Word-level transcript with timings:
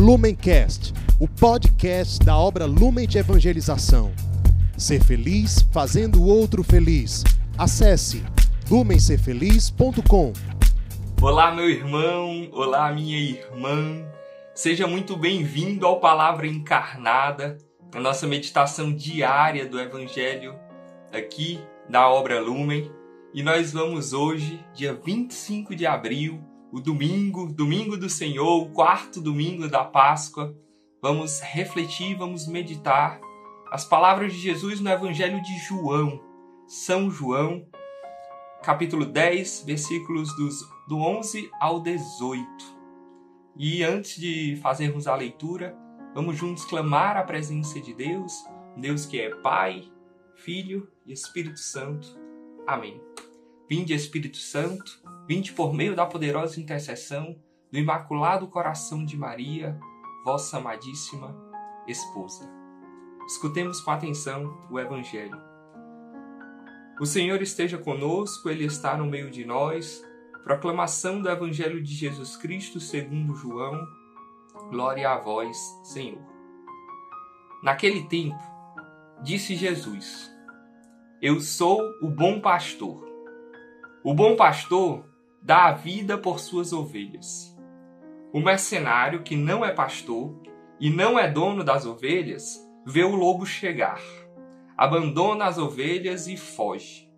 Lumencast, 0.00 0.94
o 1.20 1.28
podcast 1.28 2.24
da 2.24 2.34
obra 2.34 2.64
Lumen 2.64 3.06
de 3.06 3.18
Evangelização. 3.18 4.10
Ser 4.74 5.04
feliz 5.04 5.60
fazendo 5.70 6.22
o 6.22 6.26
outro 6.26 6.64
feliz. 6.64 7.22
Acesse 7.58 8.24
lumencerfeliz.com. 8.70 10.32
Olá, 11.20 11.54
meu 11.54 11.68
irmão, 11.68 12.48
olá, 12.50 12.90
minha 12.90 13.18
irmã. 13.18 14.02
Seja 14.54 14.86
muito 14.86 15.18
bem-vindo 15.18 15.86
ao 15.86 16.00
Palavra 16.00 16.46
Encarnada, 16.46 17.58
a 17.94 18.00
nossa 18.00 18.26
meditação 18.26 18.94
diária 18.94 19.68
do 19.68 19.78
Evangelho 19.78 20.58
aqui 21.12 21.60
da 21.90 22.08
obra 22.08 22.40
Lumen. 22.40 22.90
E 23.34 23.42
nós 23.42 23.74
vamos 23.74 24.14
hoje, 24.14 24.64
dia 24.72 24.94
25 24.94 25.76
de 25.76 25.84
abril, 25.84 26.42
o 26.72 26.80
domingo, 26.80 27.52
domingo 27.52 27.96
do 27.96 28.08
Senhor, 28.08 28.62
o 28.62 28.70
quarto 28.70 29.20
domingo 29.20 29.68
da 29.68 29.84
Páscoa. 29.84 30.54
Vamos 31.02 31.40
refletir, 31.40 32.16
vamos 32.16 32.46
meditar 32.46 33.20
as 33.70 33.84
palavras 33.84 34.32
de 34.32 34.38
Jesus 34.38 34.80
no 34.80 34.90
Evangelho 34.90 35.42
de 35.42 35.58
João, 35.58 36.20
São 36.66 37.10
João, 37.10 37.64
capítulo 38.62 39.06
10, 39.06 39.64
versículos 39.64 40.34
dos, 40.36 40.68
do 40.88 40.98
11 40.98 41.50
ao 41.60 41.80
18. 41.80 42.46
E 43.56 43.82
antes 43.82 44.20
de 44.20 44.56
fazermos 44.62 45.06
a 45.06 45.14
leitura, 45.14 45.76
vamos 46.14 46.36
juntos 46.36 46.64
clamar 46.64 47.16
a 47.16 47.22
presença 47.22 47.80
de 47.80 47.94
Deus, 47.94 48.32
Deus 48.76 49.06
que 49.06 49.20
é 49.20 49.34
Pai, 49.36 49.84
Filho 50.34 50.88
e 51.06 51.12
Espírito 51.12 51.58
Santo. 51.58 52.18
Amém. 52.66 53.09
Vinde, 53.70 53.94
Espírito 53.94 54.38
Santo, 54.38 55.00
vinde 55.28 55.52
por 55.52 55.72
meio 55.72 55.94
da 55.94 56.04
poderosa 56.04 56.60
intercessão 56.60 57.38
do 57.70 57.78
Imaculado 57.78 58.48
Coração 58.48 59.04
de 59.04 59.16
Maria, 59.16 59.78
vossa 60.24 60.58
amadíssima 60.58 61.36
esposa. 61.86 62.50
Escutemos 63.28 63.80
com 63.80 63.92
atenção 63.92 64.66
o 64.68 64.76
Evangelho. 64.76 65.40
O 67.00 67.06
Senhor 67.06 67.40
esteja 67.40 67.78
conosco, 67.78 68.50
Ele 68.50 68.64
está 68.64 68.96
no 68.96 69.06
meio 69.06 69.30
de 69.30 69.44
nós. 69.44 70.04
Proclamação 70.42 71.22
do 71.22 71.30
Evangelho 71.30 71.80
de 71.80 71.94
Jesus 71.94 72.36
Cristo 72.36 72.80
segundo 72.80 73.36
João. 73.36 73.86
Glória 74.68 75.08
a 75.08 75.16
vós, 75.16 75.56
Senhor. 75.84 76.26
Naquele 77.62 78.02
tempo, 78.08 78.42
disse 79.22 79.54
Jesus: 79.54 80.28
Eu 81.22 81.40
sou 81.40 81.80
o 82.02 82.10
bom 82.10 82.40
pastor. 82.40 83.09
O 84.02 84.14
bom 84.14 84.34
pastor 84.34 85.04
dá 85.42 85.66
a 85.66 85.72
vida 85.72 86.16
por 86.16 86.40
suas 86.40 86.72
ovelhas. 86.72 87.54
O 88.32 88.40
mercenário, 88.40 89.22
que 89.22 89.36
não 89.36 89.62
é 89.62 89.74
pastor 89.74 90.40
e 90.80 90.88
não 90.88 91.18
é 91.18 91.30
dono 91.30 91.62
das 91.62 91.84
ovelhas, 91.84 92.66
vê 92.86 93.04
o 93.04 93.14
lobo 93.14 93.44
chegar, 93.44 94.00
abandona 94.74 95.44
as 95.44 95.58
ovelhas 95.58 96.28
e 96.28 96.38
foge. 96.38 97.12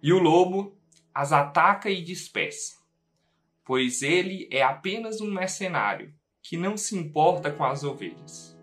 E 0.00 0.12
o 0.12 0.20
lobo 0.20 0.76
as 1.12 1.32
ataca 1.32 1.90
e 1.90 2.00
dispersa, 2.00 2.76
pois 3.64 4.00
ele 4.00 4.48
é 4.52 4.62
apenas 4.62 5.20
um 5.20 5.28
mercenário 5.28 6.14
que 6.40 6.56
não 6.56 6.76
se 6.76 6.96
importa 6.96 7.50
com 7.50 7.64
as 7.64 7.82
ovelhas. 7.82 8.56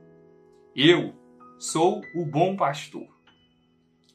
Eu 0.73 1.13
sou 1.59 2.01
o 2.15 2.25
bom 2.25 2.55
pastor. 2.55 3.07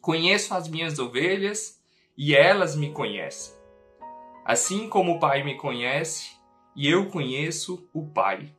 Conheço 0.01 0.55
as 0.55 0.67
minhas 0.67 0.99
ovelhas 0.99 1.78
e 2.19 2.35
elas 2.35 2.75
me 2.75 2.91
conhecem. 2.93 3.57
Assim 4.45 4.89
como 4.89 5.13
o 5.13 5.21
Pai 5.21 5.45
me 5.45 5.57
conhece 5.57 6.37
e 6.75 6.89
eu 6.89 7.09
conheço 7.09 7.89
o 7.95 8.09
Pai. 8.09 8.53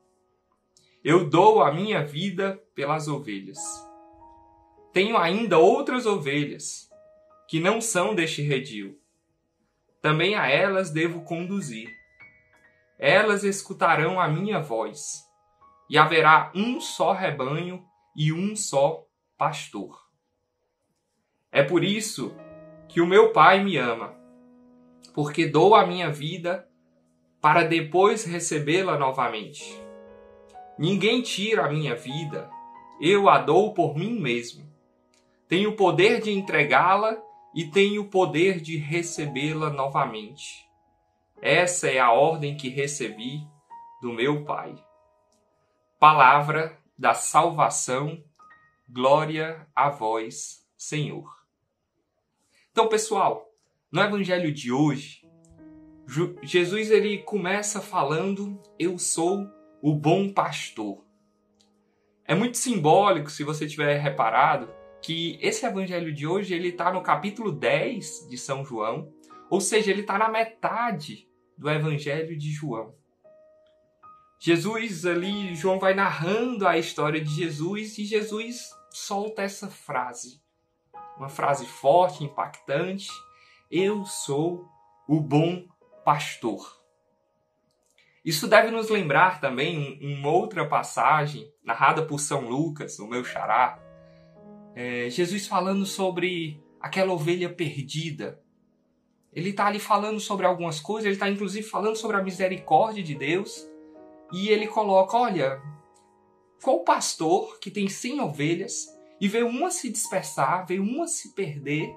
Eu 1.04 1.30
dou 1.30 1.62
a 1.62 1.74
minha 1.74 2.06
vida 2.06 2.58
pelas 2.74 3.10
ovelhas. 3.10 3.60
Tenho 4.94 5.18
ainda 5.18 5.58
outras 5.58 6.06
ovelhas 6.06 6.90
que 7.50 7.60
não 7.60 7.82
são 7.82 8.16
deste 8.16 8.42
redil. 8.42 8.98
Também 10.02 10.36
a 10.36 10.48
elas 10.48 10.90
devo 10.90 11.24
conduzir. 11.24 11.90
Elas 12.98 13.44
escutarão 13.44 14.22
a 14.22 14.28
minha 14.28 14.60
voz, 14.60 15.24
e 15.90 15.98
haverá 15.98 16.52
um 16.54 16.80
só 16.80 17.12
rebanho 17.12 17.84
e 18.16 18.32
um 18.32 18.56
só 18.56 19.06
pastor. 19.38 19.98
É 21.52 21.64
por 21.64 21.84
isso 21.84 22.36
que 22.90 23.00
o 23.00 23.06
meu 23.06 23.32
Pai 23.32 23.64
me 23.64 23.78
ama, 23.78 24.16
porque 25.14 25.46
dou 25.46 25.76
a 25.76 25.86
minha 25.86 26.10
vida 26.10 26.68
para 27.40 27.64
depois 27.64 28.26
recebê-la 28.26 28.98
novamente. 28.98 29.80
Ninguém 30.78 31.22
tira 31.22 31.66
a 31.66 31.70
minha 31.70 31.96
vida, 31.96 32.50
eu 33.00 33.30
a 33.30 33.38
dou 33.38 33.74
por 33.76 33.96
mim 33.96 34.20
mesmo. 34.20 34.68
Tenho 35.48 35.70
o 35.72 35.76
poder 35.76 36.20
de 36.20 36.32
entregá-la 36.32 37.18
e 37.54 37.66
tenho 37.66 38.02
o 38.02 38.10
poder 38.10 38.60
de 38.60 38.78
recebê-la 38.78 39.70
novamente. 39.70 40.68
Essa 41.42 41.90
é 41.90 42.00
a 42.00 42.12
ordem 42.12 42.58
que 42.58 42.70
recebi 42.70 43.48
do 44.02 44.12
meu 44.12 44.44
Pai. 44.44 44.76
Palavra 46.00 46.78
da 46.98 47.14
salvação, 47.14 48.22
glória 48.90 49.68
a 49.76 49.90
vós, 49.90 50.66
Senhor. 50.76 51.39
Então, 52.80 52.88
pessoal, 52.88 53.46
no 53.92 54.02
evangelho 54.02 54.54
de 54.54 54.72
hoje, 54.72 55.22
Jesus 56.42 56.90
ele 56.90 57.18
começa 57.18 57.82
falando: 57.82 58.58
"Eu 58.80 58.98
sou 58.98 59.46
o 59.82 59.94
bom 59.94 60.32
pastor". 60.32 61.04
É 62.24 62.34
muito 62.34 62.58
simbólico, 62.58 63.30
se 63.30 63.44
você 63.44 63.68
tiver 63.68 63.98
reparado, 63.98 64.74
que 65.02 65.38
esse 65.42 65.66
evangelho 65.66 66.14
de 66.14 66.26
hoje 66.26 66.54
ele 66.54 66.70
está 66.70 66.90
no 66.90 67.04
capítulo 67.04 67.52
10 67.52 68.30
de 68.30 68.38
São 68.38 68.64
João, 68.64 69.12
ou 69.50 69.60
seja, 69.60 69.92
ele 69.92 70.00
está 70.00 70.18
na 70.18 70.30
metade 70.30 71.28
do 71.58 71.70
evangelho 71.70 72.38
de 72.38 72.50
João. 72.50 72.96
Jesus 74.40 75.06
ali, 75.06 75.54
João 75.54 75.80
vai 75.80 75.94
narrando 75.94 76.66
a 76.66 76.78
história 76.78 77.20
de 77.20 77.30
Jesus 77.30 77.98
e 77.98 78.06
Jesus 78.06 78.70
solta 78.90 79.42
essa 79.42 79.70
frase 79.70 80.42
uma 81.20 81.30
frase 81.30 81.66
forte, 81.66 82.24
impactante. 82.24 83.10
Eu 83.70 84.06
sou 84.06 84.66
o 85.08 85.20
bom 85.20 85.66
pastor. 86.06 86.80
Isso 88.24 88.48
deve 88.48 88.72
nos 88.72 88.90
lembrar 88.90 89.42
também 89.42 90.00
uma 90.02 90.30
outra 90.30 90.66
passagem 90.66 91.52
narrada 91.64 92.06
por 92.06 92.20
São 92.20 92.50
Lucas, 92.50 93.00
o 93.00 93.08
meu 93.08 93.24
xará. 93.24 93.80
É, 94.76 95.10
Jesus 95.10 95.46
falando 95.46 95.86
sobre 95.86 96.64
aquela 96.80 97.14
ovelha 97.14 97.50
perdida. 97.50 98.42
Ele 99.34 99.50
está 99.50 99.68
ali 99.68 99.80
falando 99.80 100.20
sobre 100.20 100.46
algumas 100.46 100.80
coisas, 100.80 101.06
ele 101.06 101.16
está 101.16 101.30
inclusive 101.30 101.68
falando 101.68 101.96
sobre 101.96 102.18
a 102.18 102.24
misericórdia 102.24 103.04
de 103.04 103.14
Deus. 103.14 103.68
E 104.32 104.50
ele 104.50 104.68
coloca: 104.68 105.18
olha, 105.18 105.62
qual 106.62 106.84
pastor 106.84 107.60
que 107.60 107.70
tem 107.70 107.88
100 107.88 108.22
ovelhas 108.22 108.99
e 109.20 109.28
vê 109.28 109.44
uma 109.44 109.70
se 109.70 109.92
dispersar, 109.92 110.66
vê 110.66 110.80
uma 110.80 111.08
se 111.08 111.34
perder 111.34 111.94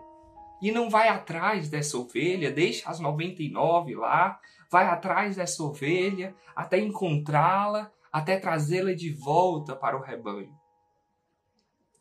e 0.61 0.71
não 0.71 0.89
vai 0.89 1.09
atrás 1.09 1.69
dessa 1.69 1.99
ovelha, 1.99 2.51
deixa 2.51 2.89
as 2.89 3.01
99 3.01 3.95
lá, 3.95 4.39
vai 4.71 4.87
atrás 4.87 5.37
dessa 5.37 5.63
ovelha 5.63 6.35
até 6.55 6.79
encontrá-la, 6.79 7.91
até 8.13 8.39
trazê-la 8.39 8.93
de 8.93 9.13
volta 9.13 9.75
para 9.75 9.97
o 9.97 10.01
rebanho. 10.01 10.53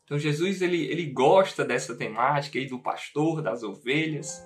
Então 0.04 0.18
Jesus 0.18 0.60
ele, 0.60 0.84
ele 0.86 1.06
gosta 1.06 1.64
dessa 1.64 1.94
temática 1.96 2.58
aí 2.58 2.66
do 2.66 2.78
pastor 2.78 3.42
das 3.42 3.62
ovelhas 3.62 4.42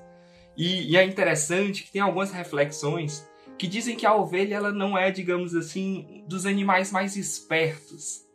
e, 0.56 0.92
e 0.92 0.96
é 0.96 1.04
interessante 1.04 1.84
que 1.84 1.92
tem 1.92 2.00
algumas 2.00 2.32
reflexões 2.32 3.28
que 3.58 3.66
dizem 3.66 3.96
que 3.96 4.06
a 4.06 4.14
ovelha 4.14 4.56
ela 4.56 4.72
não 4.72 4.96
é, 4.96 5.10
digamos 5.10 5.54
assim, 5.54 6.24
dos 6.28 6.44
animais 6.44 6.92
mais 6.92 7.16
espertos 7.16 8.25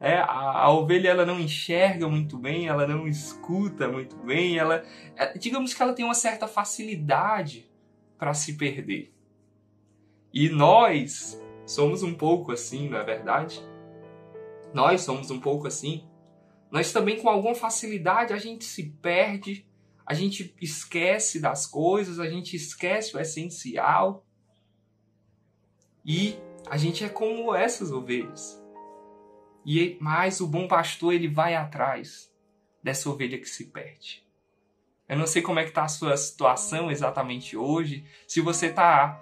é, 0.00 0.16
a, 0.16 0.62
a, 0.62 0.70
ovelha 0.70 1.08
ela 1.08 1.26
não 1.26 1.40
enxerga 1.40 2.08
muito 2.08 2.38
bem, 2.38 2.68
ela 2.68 2.86
não 2.86 3.08
escuta 3.08 3.88
muito 3.88 4.16
bem, 4.16 4.56
ela, 4.56 4.84
é, 5.16 5.36
digamos 5.36 5.74
que 5.74 5.82
ela 5.82 5.92
tem 5.92 6.04
uma 6.04 6.14
certa 6.14 6.46
facilidade 6.46 7.68
para 8.16 8.32
se 8.32 8.56
perder. 8.56 9.12
E 10.32 10.48
nós 10.48 11.40
somos 11.66 12.02
um 12.02 12.14
pouco 12.14 12.52
assim, 12.52 12.88
não 12.88 12.98
é 12.98 13.04
verdade? 13.04 13.60
Nós 14.72 15.00
somos 15.00 15.30
um 15.30 15.40
pouco 15.40 15.66
assim. 15.66 16.04
Nós 16.70 16.92
também 16.92 17.20
com 17.20 17.28
alguma 17.28 17.54
facilidade 17.54 18.32
a 18.32 18.38
gente 18.38 18.64
se 18.64 18.90
perde, 19.02 19.66
a 20.06 20.14
gente 20.14 20.54
esquece 20.60 21.40
das 21.40 21.66
coisas, 21.66 22.20
a 22.20 22.28
gente 22.28 22.54
esquece 22.54 23.16
o 23.16 23.20
essencial. 23.20 24.24
E 26.04 26.38
a 26.70 26.76
gente 26.76 27.04
é 27.04 27.08
como 27.08 27.54
essas 27.54 27.90
ovelhas. 27.90 28.62
E 29.64 29.96
mais 30.00 30.40
o 30.40 30.46
bom 30.46 30.66
pastor 30.66 31.12
ele 31.12 31.28
vai 31.28 31.54
atrás 31.54 32.32
dessa 32.82 33.10
ovelha 33.10 33.38
que 33.38 33.48
se 33.48 33.66
perde. 33.66 34.26
Eu 35.08 35.16
não 35.16 35.26
sei 35.26 35.40
como 35.40 35.58
é 35.58 35.62
que 35.62 35.70
está 35.70 35.84
a 35.84 35.88
sua 35.88 36.16
situação 36.16 36.90
exatamente 36.90 37.56
hoje. 37.56 38.04
Se 38.26 38.40
você 38.40 38.70
tá, 38.70 39.18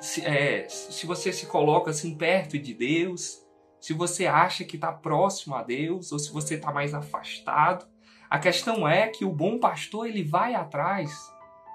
se, 0.00 0.24
é, 0.24 0.68
se 0.68 1.06
você 1.06 1.32
se 1.32 1.46
coloca 1.46 1.90
assim 1.90 2.14
perto 2.14 2.58
de 2.58 2.74
Deus, 2.74 3.42
se 3.80 3.94
você 3.94 4.26
acha 4.26 4.64
que 4.64 4.76
está 4.76 4.92
próximo 4.92 5.54
a 5.54 5.62
Deus 5.62 6.12
ou 6.12 6.18
se 6.18 6.30
você 6.30 6.56
está 6.56 6.70
mais 6.70 6.92
afastado. 6.92 7.88
A 8.28 8.38
questão 8.38 8.86
é 8.86 9.08
que 9.08 9.24
o 9.24 9.32
bom 9.32 9.58
pastor 9.58 10.06
ele 10.06 10.22
vai 10.22 10.54
atrás 10.54 11.10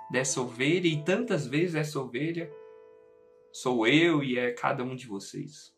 dessa 0.09 0.39
ovelha 0.39 0.88
e 0.88 1.03
tantas 1.03 1.47
vezes 1.47 1.75
essa 1.75 2.00
ovelha 2.00 2.50
sou 3.51 3.88
eu 3.88 4.23
e 4.23 4.38
é 4.38 4.51
cada 4.51 4.83
um 4.83 4.95
de 4.95 5.07
vocês. 5.07 5.75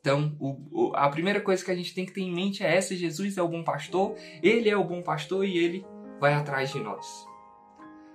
Então, 0.00 0.34
o, 0.40 0.56
o, 0.70 0.96
a 0.96 1.08
primeira 1.10 1.40
coisa 1.40 1.64
que 1.64 1.70
a 1.70 1.74
gente 1.74 1.94
tem 1.94 2.06
que 2.06 2.12
ter 2.12 2.22
em 2.22 2.32
mente 2.32 2.64
é 2.64 2.74
essa: 2.74 2.96
Jesus 2.96 3.36
é 3.36 3.42
o 3.42 3.48
bom 3.48 3.62
pastor, 3.62 4.16
ele 4.42 4.68
é 4.68 4.76
o 4.76 4.84
bom 4.84 5.02
pastor 5.02 5.44
e 5.44 5.58
ele 5.58 5.84
vai 6.18 6.32
atrás 6.32 6.72
de 6.72 6.80
nós. 6.80 7.26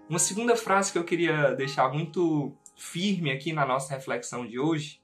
Uma 0.09 0.19
segunda 0.19 0.55
frase 0.55 0.91
que 0.91 0.97
eu 0.97 1.03
queria 1.03 1.53
deixar 1.53 1.91
muito 1.91 2.53
firme 2.75 3.31
aqui 3.31 3.53
na 3.53 3.65
nossa 3.65 3.93
reflexão 3.93 4.45
de 4.45 4.59
hoje 4.59 5.01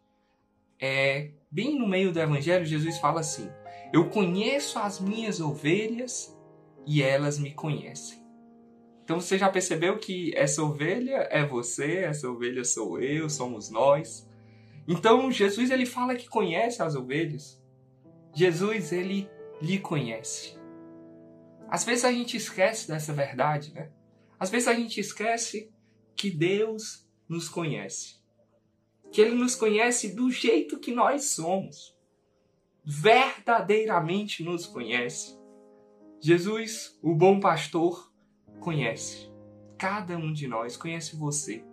é 0.80 1.32
bem 1.50 1.78
no 1.78 1.88
meio 1.88 2.12
do 2.12 2.20
evangelho, 2.20 2.66
Jesus 2.66 2.98
fala 2.98 3.20
assim: 3.20 3.50
Eu 3.94 4.10
conheço 4.10 4.80
as 4.80 5.00
minhas 5.00 5.40
ovelhas 5.40 6.36
e 6.86 7.04
elas 7.04 7.38
me 7.38 7.52
conhecem. 7.52 8.22
Então 9.04 9.20
você 9.20 9.38
já 9.38 9.50
percebeu 9.50 9.98
que 9.98 10.34
essa 10.36 10.64
ovelha 10.64 11.28
é 11.30 11.46
você, 11.46 11.98
essa 12.00 12.30
ovelha 12.30 12.64
sou 12.64 13.00
eu, 13.00 13.30
somos 13.30 13.70
nós. 13.70 14.28
Então 14.92 15.32
Jesus 15.32 15.72
ele 15.72 15.86
fala 15.86 16.18
que 16.18 16.28
conhece 16.28 16.84
as 16.84 16.96
ovelhas. 16.96 17.64
Jesus 18.36 18.92
ele 18.92 19.30
lhe 19.62 19.80
conhece. 19.80 20.60
Às 21.70 21.86
vezes 21.86 22.04
a 22.04 22.12
gente 22.12 22.36
esquece 22.36 22.90
dessa 22.90 23.14
verdade, 23.14 23.74
né? 23.74 23.90
Às 24.38 24.50
vezes 24.50 24.68
a 24.68 24.74
gente 24.74 25.00
esquece 25.00 25.72
que 26.14 26.30
Deus 26.30 27.08
nos 27.30 27.48
conhece. 27.48 28.18
Que 29.14 29.22
ele 29.22 29.36
nos 29.36 29.56
conhece 29.56 30.14
do 30.14 30.30
jeito 30.30 30.78
que 30.78 30.94
nós 30.94 31.30
somos. 31.30 31.96
Verdadeiramente 32.84 34.44
nos 34.44 34.66
conhece. 34.66 35.40
Jesus, 36.20 37.00
o 37.02 37.16
bom 37.16 37.40
pastor, 37.40 38.12
conhece. 38.60 39.32
Cada 39.78 40.18
um 40.18 40.34
de 40.34 40.50
nós 40.50 40.76
conhece 40.76 41.16
você. 41.16 41.64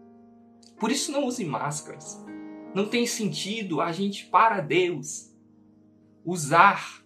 Por 0.79 0.93
isso 0.93 1.11
não 1.11 1.25
use 1.26 1.44
máscaras. 1.44 2.25
Não 2.78 2.88
tem 2.88 3.04
sentido 3.08 3.80
a 3.80 3.90
gente, 3.90 4.26
para 4.26 4.60
Deus, 4.60 5.34
usar 6.25 7.04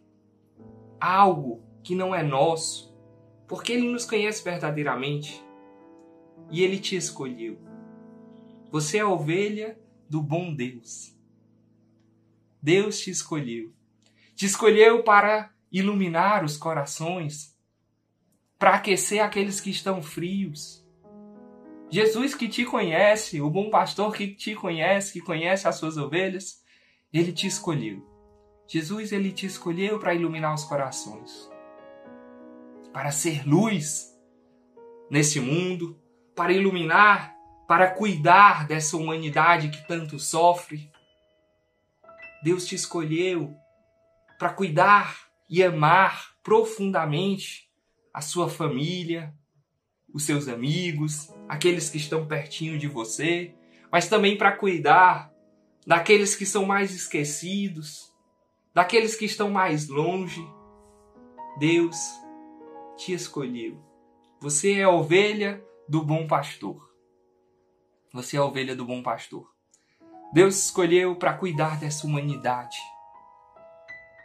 algo 1.01 1.65
que 1.83 1.95
não 1.95 2.15
é 2.15 2.23
nosso, 2.23 2.95
porque 3.49 3.73
Ele 3.73 3.89
nos 3.89 4.05
conhece 4.05 4.45
verdadeiramente 4.45 5.43
e 6.51 6.63
Ele 6.63 6.79
te 6.79 6.95
escolheu. 6.95 7.59
Você 8.71 8.99
é 8.99 9.05
ovelha 9.07 9.81
do 10.11 10.21
bom 10.21 10.55
Deus. 10.55 11.17
Deus 12.61 13.01
te 13.01 13.11
escolheu. 13.11 13.73
Te 14.35 14.45
escolheu 14.45 15.03
para 15.03 15.55
iluminar 15.73 16.45
os 16.45 16.59
corações, 16.59 17.59
para 18.59 18.75
aquecer 18.75 19.25
aqueles 19.25 19.59
que 19.59 19.71
estão 19.71 20.03
frios 20.03 20.82
Jesus 21.93 22.35
que 22.35 22.49
te 22.49 22.65
conhece, 22.65 23.43
o 23.43 23.51
bom 23.51 23.69
pastor 23.69 24.15
que 24.15 24.27
te 24.29 24.55
conhece, 24.55 25.13
que 25.13 25.21
conhece 25.21 25.69
as 25.69 25.77
suas 25.77 25.99
ovelhas, 25.99 26.65
ele 27.13 27.35
te 27.35 27.47
escolheu. 27.47 28.03
Jesus 28.67 29.13
ele 29.13 29.31
te 29.31 29.45
escolheu 29.45 29.99
para 29.99 30.15
iluminar 30.15 30.55
os 30.55 30.65
corações, 30.65 31.51
para 32.95 33.11
ser 33.11 33.47
luz 33.47 34.11
nesse 35.11 35.39
mundo, 35.39 36.01
para 36.35 36.55
iluminar, 36.55 37.37
para 37.69 37.91
cuidar 37.91 38.67
dessa 38.67 38.97
humanidade 38.97 39.69
que 39.69 39.87
tanto 39.87 40.19
sofre. 40.19 40.91
Deus 42.43 42.65
te 42.65 42.75
escolheu 42.75 43.55
para 44.39 44.49
cuidar 44.49 45.15
e 45.47 45.63
amar 45.63 46.31
profundamente 46.43 47.71
a 48.15 48.23
sua 48.23 48.49
família, 48.49 49.35
os 50.13 50.25
seus 50.25 50.49
amigos, 50.49 51.33
aqueles 51.49 51.89
que 51.89 51.97
estão 51.97 52.27
pertinho 52.27 52.79
de 52.79 52.87
você, 52.87 53.55
mas 53.91 54.09
também 54.09 54.37
para 54.37 54.53
cuidar 54.53 55.33
daqueles 55.87 56.35
que 56.35 56.47
são 56.47 56.65
mais 56.65 56.95
esquecidos, 56.95 58.13
daqueles 58.75 59.17
que 59.17 59.25
estão 59.25 59.51
mais 59.51 59.89
longe. 59.89 60.45
Deus 61.59 61.97
te 62.97 63.13
escolheu. 63.13 63.83
Você 64.41 64.75
é 64.75 64.89
ovelha 64.89 65.63
do 65.89 66.03
bom 66.03 66.27
pastor. 66.27 66.91
Você 68.13 68.37
é 68.37 68.41
ovelha 68.41 68.75
do 68.75 68.85
bom 68.85 69.03
pastor. 69.03 69.51
Deus 70.33 70.65
escolheu 70.65 71.17
para 71.17 71.35
cuidar 71.35 71.79
dessa 71.79 72.07
humanidade. 72.07 72.79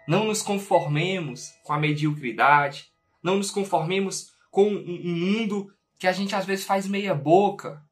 Não 0.08 0.26
nos 0.26 0.42
conformemos 0.42 1.52
com 1.64 1.74
a 1.74 1.78
mediocridade, 1.78 2.90
não 3.22 3.38
nos 3.38 3.52
conformemos 3.52 4.32
com 4.50 4.70
um 4.70 5.16
mundo 5.16 5.74
que 5.98 6.08
a 6.08 6.12
gente 6.12 6.36
às 6.36 6.46
vezes 6.46 6.66
faz 6.66 6.88
meia 6.88 7.16
boca, 7.16 7.84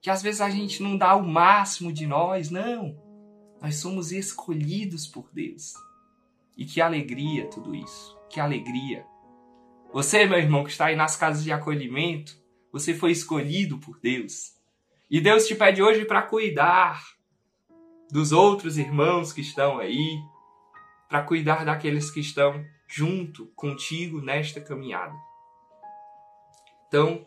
que 0.00 0.10
às 0.10 0.22
vezes 0.22 0.40
a 0.40 0.50
gente 0.50 0.82
não 0.82 0.96
dá 0.96 1.14
o 1.14 1.26
máximo 1.26 1.92
de 1.92 2.06
nós, 2.06 2.50
não. 2.50 2.96
Nós 3.60 3.76
somos 3.76 4.12
escolhidos 4.12 5.06
por 5.06 5.30
Deus. 5.32 5.72
E 6.56 6.64
que 6.64 6.80
alegria 6.80 7.48
tudo 7.48 7.74
isso, 7.74 8.18
que 8.28 8.38
alegria. 8.38 9.06
Você, 9.92 10.26
meu 10.26 10.38
irmão, 10.38 10.64
que 10.64 10.70
está 10.70 10.86
aí 10.86 10.96
nas 10.96 11.16
casas 11.16 11.42
de 11.44 11.52
acolhimento, 11.52 12.36
você 12.72 12.92
foi 12.92 13.12
escolhido 13.12 13.78
por 13.78 13.98
Deus. 14.00 14.54
E 15.08 15.20
Deus 15.20 15.46
te 15.46 15.54
pede 15.54 15.82
hoje 15.82 16.04
para 16.04 16.22
cuidar 16.22 17.02
dos 18.10 18.32
outros 18.32 18.76
irmãos 18.76 19.32
que 19.32 19.40
estão 19.40 19.78
aí, 19.78 20.18
para 21.08 21.22
cuidar 21.22 21.64
daqueles 21.64 22.10
que 22.10 22.20
estão 22.20 22.64
junto 22.88 23.46
contigo 23.54 24.20
nesta 24.20 24.60
caminhada. 24.60 25.14
Então, 26.88 27.24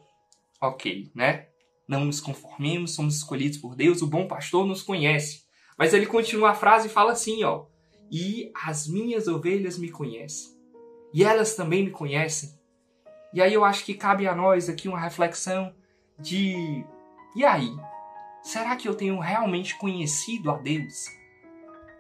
ok, 0.61 1.11
né? 1.15 1.47
Não 1.87 2.05
nos 2.05 2.19
conformemos, 2.19 2.95
somos 2.95 3.15
escolhidos 3.17 3.57
por 3.57 3.75
Deus, 3.75 4.01
o 4.01 4.07
bom 4.07 4.27
pastor 4.27 4.65
nos 4.65 4.81
conhece. 4.81 5.43
Mas 5.77 5.93
ele 5.93 6.05
continua 6.05 6.51
a 6.51 6.55
frase 6.55 6.87
e 6.87 6.91
fala 6.91 7.11
assim, 7.11 7.43
ó: 7.43 7.65
"E 8.11 8.51
as 8.65 8.87
minhas 8.87 9.27
ovelhas 9.27 9.77
me 9.77 9.89
conhecem, 9.89 10.51
e 11.13 11.23
elas 11.23 11.55
também 11.55 11.83
me 11.83 11.91
conhecem". 11.91 12.57
E 13.33 13.41
aí 13.41 13.53
eu 13.53 13.63
acho 13.63 13.85
que 13.85 13.93
cabe 13.93 14.27
a 14.27 14.35
nós 14.35 14.69
aqui 14.69 14.87
uma 14.87 14.99
reflexão 14.99 15.73
de 16.19 16.83
e 17.35 17.45
aí? 17.45 17.71
Será 18.41 18.75
que 18.75 18.87
eu 18.87 18.95
tenho 18.95 19.19
realmente 19.19 19.77
conhecido 19.77 20.49
a 20.49 20.57
Deus? 20.57 21.05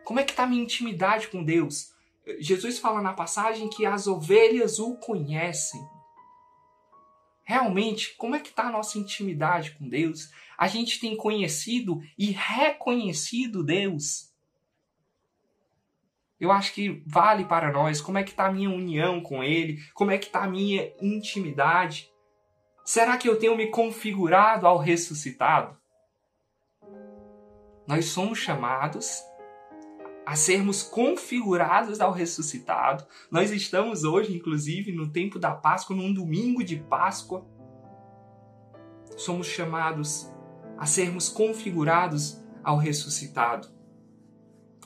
Como 0.03 0.19
é 0.19 0.23
que 0.23 0.31
está 0.31 0.47
minha 0.47 0.63
intimidade 0.63 1.27
com 1.27 1.43
Deus? 1.43 1.93
Jesus 2.39 2.79
fala 2.79 3.01
na 3.01 3.13
passagem 3.13 3.69
que 3.69 3.85
as 3.85 4.07
ovelhas 4.07 4.79
o 4.79 4.95
conhecem 4.95 5.81
realmente 7.47 8.13
como 8.17 8.35
é 8.35 8.41
que 8.41 8.49
está 8.49 8.63
a 8.63 8.71
nossa 8.71 8.99
intimidade 8.99 9.71
com 9.71 9.87
Deus? 9.87 10.29
A 10.57 10.67
gente 10.67 10.99
tem 10.99 11.15
conhecido 11.15 12.03
e 12.17 12.31
reconhecido 12.31 13.63
Deus? 13.63 14.33
Eu 16.37 16.51
acho 16.51 16.73
que 16.73 17.01
vale 17.07 17.45
para 17.45 17.71
nós 17.71 18.01
como 18.01 18.17
é 18.17 18.23
que 18.23 18.31
está 18.31 18.47
a 18.47 18.51
minha 18.51 18.69
união 18.69 19.21
com 19.21 19.41
Ele, 19.41 19.81
como 19.93 20.11
é 20.11 20.17
que 20.17 20.25
está 20.25 20.43
a 20.43 20.49
minha 20.49 20.91
intimidade. 21.01 22.11
Será 22.83 23.15
que 23.17 23.29
eu 23.29 23.39
tenho 23.39 23.55
me 23.55 23.67
configurado 23.67 24.67
ao 24.67 24.77
ressuscitado? 24.77 25.77
Nós 27.87 28.07
somos 28.07 28.39
chamados 28.39 29.23
a 30.27 30.35
sermos 30.35 30.83
configurados 30.83 32.01
ao 32.01 32.11
ressuscitado. 32.11 33.05
Nós 33.31 33.49
estamos 33.49 34.03
hoje, 34.03 34.35
inclusive, 34.35 34.91
no 34.91 35.07
tempo 35.07 35.39
da 35.39 35.51
Páscoa, 35.51 35.95
num 35.95 36.13
domingo 36.13 36.65
de 36.65 36.75
Páscoa. 36.75 37.45
Somos 39.15 39.47
chamados 39.47 40.29
a 40.77 40.85
sermos 40.85 41.29
configurados 41.29 42.43
ao 42.61 42.75
ressuscitado. 42.75 43.69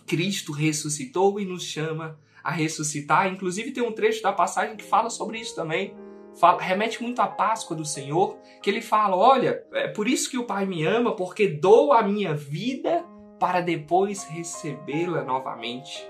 Cristo 0.06 0.52
ressuscitou 0.52 1.40
e 1.40 1.46
nos 1.46 1.64
chama 1.64 2.20
a 2.44 2.52
ressuscitar. 2.52 3.34
Inclusive, 3.34 3.72
tem 3.72 3.82
um 3.82 3.94
trecho 3.94 4.22
da 4.22 4.32
passagem 4.32 4.78
que 4.78 4.84
fala 4.84 5.10
sobre 5.10 5.40
isso 5.40 5.56
também. 5.56 5.96
Fala, 6.40 6.62
remete 6.62 7.02
muito 7.02 7.20
à 7.20 7.26
Páscoa 7.26 7.76
do 7.76 7.84
Senhor, 7.84 8.38
que 8.62 8.70
ele 8.70 8.80
fala: 8.80 9.18
Olha, 9.18 9.66
é 9.74 9.88
por 9.88 10.08
isso 10.08 10.30
que 10.30 10.38
o 10.38 10.46
Pai 10.46 10.68
me 10.68 10.86
ama, 10.86 11.16
porque 11.16 11.48
dou 11.48 11.94
a 11.94 12.04
minha 12.04 12.36
vida 12.36 13.04
para 13.42 13.60
depois 13.60 14.24
recebê-la 14.24 15.24
novamente. 15.24 16.08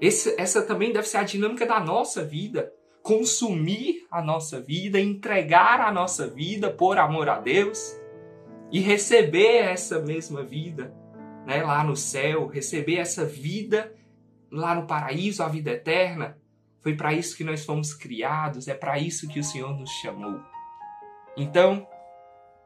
Esse, 0.00 0.34
essa 0.40 0.62
também 0.62 0.90
deve 0.90 1.06
ser 1.06 1.18
a 1.18 1.22
dinâmica 1.22 1.66
da 1.66 1.78
nossa 1.78 2.24
vida. 2.24 2.72
Consumir 3.02 4.06
a 4.10 4.22
nossa 4.22 4.58
vida, 4.58 4.98
entregar 4.98 5.82
a 5.82 5.92
nossa 5.92 6.26
vida 6.26 6.70
por 6.70 6.96
amor 6.96 7.28
a 7.28 7.38
Deus 7.38 7.94
e 8.72 8.80
receber 8.80 9.64
essa 9.66 10.00
mesma 10.00 10.42
vida 10.42 10.94
né, 11.44 11.62
lá 11.62 11.84
no 11.84 11.94
céu, 11.94 12.46
receber 12.46 12.96
essa 12.96 13.26
vida 13.26 13.94
lá 14.50 14.74
no 14.74 14.86
paraíso, 14.86 15.42
a 15.42 15.48
vida 15.48 15.72
eterna. 15.72 16.38
Foi 16.80 16.96
para 16.96 17.12
isso 17.12 17.36
que 17.36 17.44
nós 17.44 17.66
fomos 17.66 17.92
criados, 17.92 18.66
é 18.66 18.72
para 18.72 18.98
isso 18.98 19.28
que 19.28 19.40
o 19.40 19.44
Senhor 19.44 19.78
nos 19.78 19.90
chamou. 20.00 20.40
Então, 21.36 21.86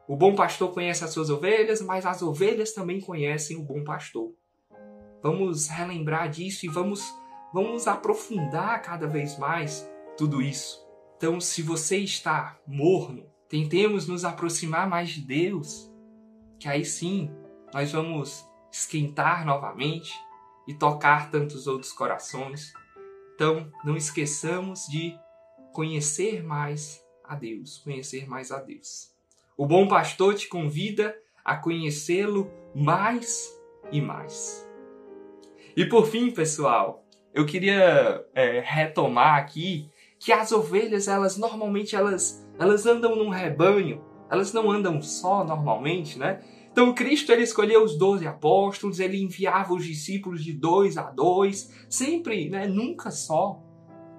o 0.09 0.15
bom 0.15 0.33
pastor 0.33 0.73
conhece 0.73 1.03
as 1.03 1.11
suas 1.11 1.29
ovelhas, 1.29 1.81
mas 1.81 2.03
as 2.03 2.23
ovelhas 2.23 2.71
também 2.71 2.99
conhecem 2.99 3.55
o 3.57 3.61
bom 3.61 3.83
pastor. 3.83 4.33
vamos 5.21 5.67
relembrar 5.67 6.27
disso 6.27 6.65
e 6.65 6.69
vamos, 6.69 7.13
vamos 7.53 7.87
aprofundar 7.87 8.81
cada 8.81 9.05
vez 9.05 9.37
mais 9.37 9.87
tudo 10.17 10.41
isso. 10.41 10.83
Então, 11.15 11.39
se 11.39 11.61
você 11.61 11.97
está 11.97 12.57
morno, 12.65 13.23
tentemos 13.47 14.07
nos 14.07 14.25
aproximar 14.25 14.89
mais 14.89 15.11
de 15.11 15.21
Deus, 15.21 15.93
que 16.57 16.67
aí 16.67 16.83
sim 16.83 17.29
nós 17.71 17.91
vamos 17.91 18.43
esquentar 18.71 19.45
novamente 19.45 20.11
e 20.67 20.73
tocar 20.73 21.29
tantos 21.29 21.67
outros 21.67 21.93
corações. 21.93 22.73
Então, 23.35 23.71
não 23.83 23.95
esqueçamos 23.95 24.87
de 24.87 25.15
conhecer 25.71 26.43
mais 26.43 26.99
a 27.23 27.35
Deus, 27.35 27.77
conhecer 27.77 28.27
mais 28.27 28.51
a 28.51 28.59
Deus. 28.59 29.18
O 29.59 29.65
bom 29.65 29.89
pastor 29.89 30.35
te 30.35 30.47
convida 30.47 31.13
a 31.43 31.57
conhecê-lo 31.57 32.49
mais 32.73 33.53
e 33.91 33.99
mais. 33.99 34.65
E 35.75 35.83
por 35.83 36.07
fim, 36.07 36.31
pessoal, 36.31 37.03
eu 37.33 37.45
queria 37.45 38.25
é, 38.33 38.61
retomar 38.65 39.35
aqui 39.37 39.89
que 40.17 40.31
as 40.31 40.53
ovelhas, 40.53 41.09
elas 41.09 41.35
normalmente 41.35 41.93
elas, 41.93 42.47
elas 42.57 42.85
andam 42.85 43.17
num 43.17 43.27
rebanho, 43.27 44.01
elas 44.31 44.53
não 44.53 44.71
andam 44.71 45.01
só 45.01 45.43
normalmente, 45.43 46.17
né? 46.17 46.41
Então 46.71 46.93
Cristo 46.93 47.29
ele 47.33 47.43
escolheu 47.43 47.83
os 47.83 47.97
doze 47.97 48.25
apóstolos, 48.25 49.01
ele 49.01 49.21
enviava 49.21 49.73
os 49.73 49.83
discípulos 49.83 50.41
de 50.41 50.53
dois 50.53 50.97
a 50.97 51.11
dois, 51.11 51.85
sempre, 51.89 52.49
né? 52.49 52.65
Nunca 52.65 53.11
só. 53.11 53.61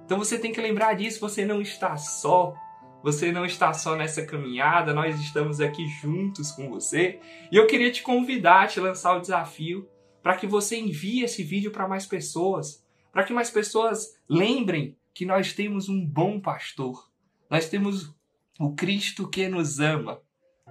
Então 0.05 0.19
você 0.19 0.39
tem 0.39 0.53
que 0.53 0.61
lembrar 0.61 0.93
disso, 0.93 1.19
você 1.19 1.47
não 1.47 1.63
está 1.63 1.97
só. 1.97 2.53
Você 3.03 3.33
não 3.33 3.47
está 3.47 3.73
só 3.73 3.97
nessa 3.97 4.25
caminhada, 4.27 4.93
nós 4.93 5.19
estamos 5.21 5.61
aqui 5.61 5.87
juntos 5.87 6.53
com 6.53 6.69
você. 6.69 7.19
E 7.51 7.57
eu 7.57 7.67
queria 7.67 7.91
te 7.91 8.03
convidar 8.03 8.65
a 8.65 8.67
te 8.67 8.79
lançar 8.79 9.17
o 9.17 9.21
desafio 9.21 9.89
para 10.23 10.37
que 10.37 10.47
você 10.47 10.77
envie 10.77 11.23
esse 11.23 11.43
vídeo 11.43 11.71
para 11.71 11.89
mais 11.89 12.05
pessoas, 12.05 12.85
para 13.11 13.25
que 13.25 13.33
mais 13.33 13.51
pessoas 13.51 14.19
lembrem 14.29 14.97
que 15.15 15.25
nós 15.25 15.53
temos 15.55 15.89
um 15.89 16.05
bom 16.05 16.39
pastor. 16.39 17.11
Nós 17.49 17.69
temos 17.69 18.15
o 18.59 18.75
Cristo 18.75 19.29
que 19.29 19.49
nos 19.49 19.81
ama. 19.81 20.21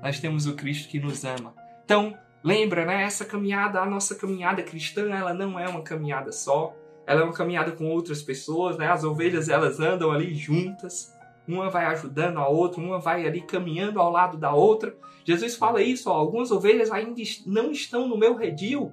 Nós 0.02 0.20
temos 0.20 0.46
o 0.46 0.56
Cristo 0.56 0.88
que 0.88 1.00
nos 1.00 1.26
ama. 1.26 1.56
Então, 1.84 2.16
lembra, 2.44 2.86
né? 2.86 3.04
Essa 3.04 3.26
caminhada, 3.26 3.82
a 3.82 3.86
nossa 3.86 4.16
caminhada 4.16 4.62
cristã, 4.62 5.10
ela 5.10 5.34
não 5.34 5.60
é 5.60 5.68
uma 5.68 5.82
caminhada 5.82 6.32
só 6.32 6.76
ela 7.10 7.22
é 7.22 7.24
uma 7.24 7.34
caminhada 7.34 7.72
com 7.72 7.90
outras 7.90 8.22
pessoas, 8.22 8.78
né? 8.78 8.88
As 8.88 9.04
ovelhas 9.04 9.50
elas 9.50 9.80
andam 9.80 10.12
ali 10.12 10.36
juntas, 10.36 11.12
uma 11.50 11.70
vai 11.70 11.86
ajudando 11.86 12.38
a 12.38 12.48
outra, 12.48 12.82
uma 12.82 13.00
vai 13.00 13.26
ali 13.26 13.42
caminhando 13.42 14.00
ao 14.00 14.12
lado 14.12 14.38
da 14.38 14.54
outra. 14.54 14.96
Jesus 15.26 15.56
fala 15.56 15.82
isso, 15.82 16.10
ó, 16.10 16.14
algumas 16.14 16.52
ovelhas 16.52 16.92
ainda 16.92 17.22
não 17.46 17.72
estão 17.72 18.08
no 18.08 18.18
meu 18.18 18.36
redil. 18.36 18.92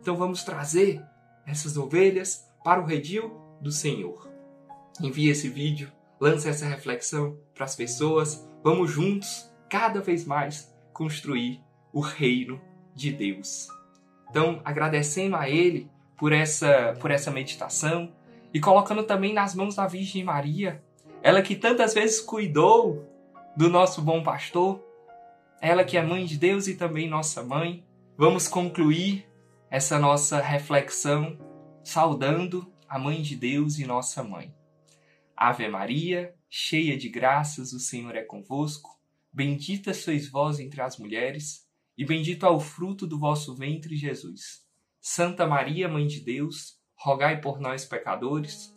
Então 0.00 0.16
vamos 0.16 0.44
trazer 0.44 1.02
essas 1.46 1.76
ovelhas 1.76 2.46
para 2.62 2.80
o 2.80 2.84
redil 2.84 3.40
do 3.60 3.72
Senhor. 3.72 4.28
Envie 5.00 5.30
esse 5.30 5.48
vídeo, 5.48 5.90
lance 6.20 6.48
essa 6.48 6.66
reflexão 6.66 7.38
para 7.54 7.64
as 7.64 7.74
pessoas. 7.74 8.46
Vamos 8.62 8.90
juntos, 8.90 9.50
cada 9.68 10.00
vez 10.00 10.26
mais, 10.26 10.74
construir 10.92 11.60
o 11.92 12.00
reino 12.00 12.60
de 12.94 13.12
Deus. 13.12 13.68
Então, 14.28 14.60
agradecendo 14.64 15.36
a 15.36 15.48
Ele 15.48 15.90
por 16.18 16.32
essa, 16.32 16.94
por 17.00 17.10
essa 17.10 17.30
meditação 17.30 18.12
e 18.52 18.60
colocando 18.60 19.04
também 19.04 19.32
nas 19.32 19.54
mãos 19.54 19.76
da 19.76 19.86
Virgem 19.86 20.24
Maria, 20.24 20.82
ela 21.22 21.42
que 21.42 21.56
tantas 21.56 21.94
vezes 21.94 22.20
cuidou 22.20 23.06
do 23.56 23.68
nosso 23.68 24.00
bom 24.00 24.22
pastor, 24.22 24.84
ela 25.60 25.84
que 25.84 25.96
é 25.96 26.02
mãe 26.02 26.24
de 26.24 26.36
Deus 26.36 26.68
e 26.68 26.76
também 26.76 27.08
nossa 27.08 27.42
mãe. 27.42 27.84
Vamos 28.16 28.46
concluir 28.46 29.28
essa 29.70 29.98
nossa 29.98 30.40
reflexão 30.40 31.38
saudando 31.82 32.72
a 32.88 32.98
mãe 32.98 33.20
de 33.20 33.36
Deus 33.36 33.78
e 33.78 33.84
nossa 33.84 34.22
mãe. 34.22 34.54
Ave 35.36 35.68
Maria, 35.68 36.34
cheia 36.48 36.96
de 36.96 37.08
graças, 37.08 37.72
o 37.72 37.80
Senhor 37.80 38.14
é 38.14 38.22
convosco. 38.22 38.98
Bendita 39.32 39.92
sois 39.92 40.28
vós 40.28 40.58
entre 40.58 40.80
as 40.80 40.98
mulheres, 40.98 41.66
e 41.96 42.04
bendito 42.04 42.46
é 42.46 42.48
o 42.48 42.60
fruto 42.60 43.06
do 43.06 43.18
vosso 43.18 43.54
ventre, 43.54 43.96
Jesus. 43.96 44.64
Santa 45.00 45.46
Maria, 45.46 45.88
Mãe 45.88 46.06
de 46.06 46.20
Deus, 46.20 46.78
rogai 46.96 47.40
por 47.40 47.60
nós, 47.60 47.84
pecadores, 47.84 48.76